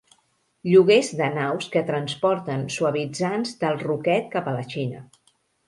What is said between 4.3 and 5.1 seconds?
cap a la Xina.